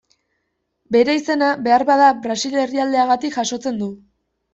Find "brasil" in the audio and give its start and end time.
2.23-2.57